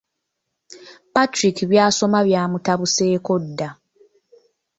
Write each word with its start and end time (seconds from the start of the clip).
Patrick 1.13 1.57
by’asoma 1.69 2.19
byamutabuseeko 2.27 3.33
dda. 3.45 3.69